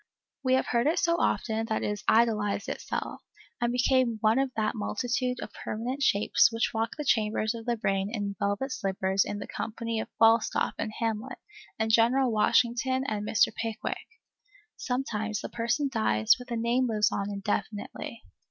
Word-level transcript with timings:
We 0.43 0.55
have 0.55 0.65
heard 0.65 0.87
it 0.87 0.97
so 0.97 1.17
often, 1.21 1.67
that 1.67 1.83
it 1.83 1.89
has 1.89 2.03
idealized 2.09 2.67
itself, 2.67 3.21
and 3.61 3.71
become 3.71 4.17
one 4.21 4.39
of 4.39 4.51
that 4.55 4.73
multitude 4.73 5.39
of 5.41 5.53
permanent 5.53 6.01
shapes 6.01 6.51
which 6.51 6.71
walk 6.73 6.95
the 6.97 7.05
chambers 7.05 7.53
of 7.53 7.67
the 7.67 7.77
brain 7.77 8.09
in 8.11 8.35
velvet 8.39 8.71
slippers 8.71 9.23
in 9.23 9.37
the 9.37 9.45
company 9.45 9.99
of 9.99 10.09
Falstaff 10.17 10.73
and 10.79 10.91
Hamlet 10.99 11.37
and 11.77 11.91
General 11.91 12.31
Washington 12.31 13.03
and 13.07 13.27
Mr. 13.27 13.53
Pickwick. 13.53 14.07
Sometimes 14.75 15.39
the 15.41 15.49
person 15.49 15.87
dies, 15.87 16.33
but 16.35 16.47
the 16.47 16.57
name 16.57 16.87
lives 16.87 17.11
on 17.11 17.31
indefinitely. 17.31 18.23